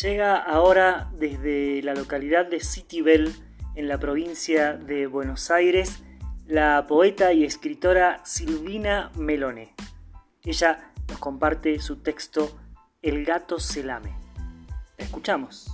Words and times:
Llega 0.00 0.38
ahora 0.38 1.10
desde 1.12 1.82
la 1.82 1.92
localidad 1.92 2.46
de 2.46 2.60
Citibel, 2.60 3.34
en 3.74 3.88
la 3.88 3.98
provincia 3.98 4.72
de 4.72 5.06
Buenos 5.06 5.50
Aires, 5.50 6.02
la 6.46 6.86
poeta 6.88 7.34
y 7.34 7.44
escritora 7.44 8.22
Silvina 8.24 9.10
Melone. 9.18 9.74
Ella 10.44 10.90
nos 11.08 11.18
comparte 11.18 11.78
su 11.78 11.96
texto 11.96 12.58
El 13.02 13.26
gato 13.26 13.60
se 13.60 13.84
lame. 13.84 14.16
escuchamos. 14.96 15.70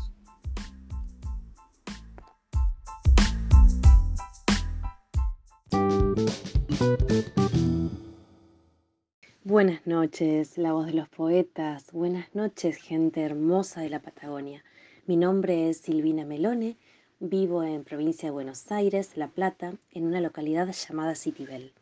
Buenas 9.48 9.87
noches, 9.87 10.59
la 10.59 10.75
voz 10.75 10.84
de 10.84 10.93
los 10.93 11.09
poetas. 11.09 11.91
Buenas 11.93 12.34
noches, 12.34 12.77
gente 12.77 13.23
hermosa 13.23 13.80
de 13.80 13.88
la 13.88 13.98
Patagonia. 13.98 14.62
Mi 15.07 15.16
nombre 15.16 15.71
es 15.71 15.79
Silvina 15.79 16.27
Melone. 16.27 16.77
Vivo 17.19 17.62
en 17.62 17.83
provincia 17.83 18.27
de 18.27 18.33
Buenos 18.33 18.71
Aires, 18.71 19.16
La 19.16 19.29
Plata, 19.29 19.73
en 19.93 20.05
una 20.05 20.21
localidad 20.21 20.71
llamada 20.71 21.15
Citibel. 21.15 21.73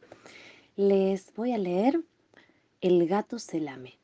Les 0.76 1.34
voy 1.34 1.54
a 1.54 1.58
leer 1.58 2.04
El 2.82 3.08
gato 3.08 3.40
se 3.40 3.58
lame. 3.58 3.94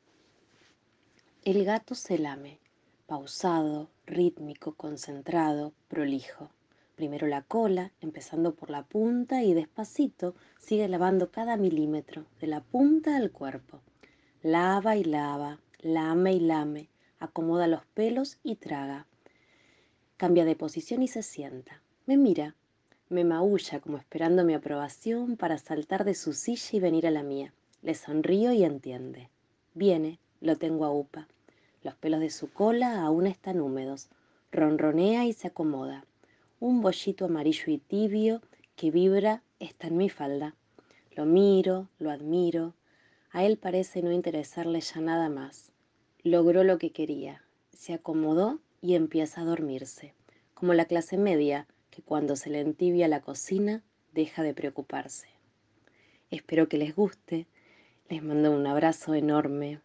El 1.45 1.65
gato 1.65 1.95
se 1.95 2.19
lame, 2.19 2.59
pausado, 3.07 3.91
rítmico, 4.07 4.74
concentrado, 4.74 5.73
prolijo. 5.87 6.51
Primero 6.95 7.27
la 7.27 7.41
cola, 7.41 7.91
empezando 8.02 8.55
por 8.55 8.69
la 8.69 8.82
punta 8.82 9.42
y 9.42 9.55
despacito 9.55 10.34
sigue 10.59 10.88
lavando 10.88 11.30
cada 11.30 11.56
milímetro, 11.56 12.26
de 12.40 12.46
la 12.46 12.60
punta 12.60 13.16
al 13.16 13.30
cuerpo. 13.30 13.80
Lava 14.43 14.96
y 14.96 15.04
lava, 15.04 15.59
lame 15.80 16.35
y 16.35 16.40
lame, 16.40 16.90
acomoda 17.18 17.66
los 17.66 17.87
pelos 17.87 18.38
y 18.43 18.57
traga. 18.57 19.07
Cambia 20.18 20.45
de 20.45 20.54
posición 20.54 21.02
y 21.02 21.09
se 21.09 21.23
sienta. 21.23 21.80
Me 22.04 22.18
mira, 22.18 22.57
me 23.09 23.24
maulla 23.24 23.80
como 23.80 23.96
esperando 23.96 24.45
mi 24.45 24.52
aprobación 24.52 25.37
para 25.38 25.57
saltar 25.57 26.04
de 26.04 26.15
su 26.15 26.35
silla 26.35 26.68
y 26.73 26.80
venir 26.80 27.07
a 27.07 27.10
la 27.10 27.23
mía. 27.23 27.54
Le 27.80 27.95
sonrío 27.95 28.52
y 28.52 28.65
entiende. 28.65 29.30
Viene, 29.74 30.18
lo 30.40 30.57
tengo 30.57 30.85
a 30.85 30.93
upa. 30.93 31.26
Los 31.82 31.95
pelos 31.95 32.20
de 32.20 32.30
su 32.30 32.52
cola 32.52 33.01
aún 33.01 33.26
están 33.26 33.60
húmedos. 33.60 34.10
Ronronea 34.52 35.24
y 35.24 35.32
se 35.32 35.48
acomoda 35.48 36.04
un 36.63 36.80
bollito 36.80 37.24
amarillo 37.24 37.73
y 37.73 37.79
tibio 37.79 38.41
que 38.77 38.93
vibra 38.93 39.43
está 39.59 39.88
en 39.88 39.96
mi 39.96 40.09
falda. 40.09 40.55
Lo 41.10 41.27
miro, 41.27 41.88
lo 41.99 42.09
admiro. 42.09 42.74
A 43.32 43.45
él 43.45 43.59
parece 43.59 44.01
no 44.01 44.13
interesarle 44.13 44.80
ya 44.80 45.01
nada 45.01 45.29
más. 45.29 45.73
Logró 46.23 46.63
lo 46.63 46.79
que 46.79 46.93
quería. 46.93 47.43
Se 47.73 47.95
acomodó 47.95 48.60
y 48.80 48.95
empieza 48.95 49.41
a 49.41 49.45
dormirse, 49.45 50.15
como 50.54 50.73
la 50.73 50.85
clase 50.85 51.19
media 51.19 51.66
que 51.91 52.01
cuando 52.01 52.37
se 52.37 52.49
le 52.49 52.60
entibia 52.60 53.09
la 53.09 53.23
cocina 53.23 53.82
deja 54.13 54.45
de 54.45 54.54
preocuparse. 54.54 55.26
Espero 56.30 56.69
que 56.69 56.79
les 56.79 56.95
guste. 56.95 57.49
Les 58.09 58.23
mando 58.23 58.52
un 58.52 58.69
abrazo 58.69 59.15
enorme. 59.15 59.80